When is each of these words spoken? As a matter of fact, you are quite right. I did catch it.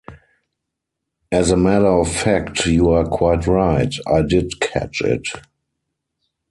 As 1.31 1.51
a 1.51 1.55
matter 1.57 1.85
of 1.85 2.11
fact, 2.11 2.65
you 2.65 2.89
are 2.89 3.05
quite 3.05 3.45
right. 3.45 3.93
I 4.07 4.23
did 4.23 4.59
catch 4.59 4.99
it. 5.01 5.27